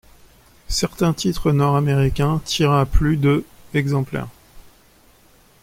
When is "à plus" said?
2.71-3.17